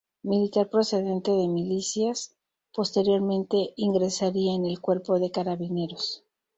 [0.23, 2.35] Militar procedente de milicias,
[2.73, 6.23] posteriormente ingresaría en el Cuerpo de Carabineros.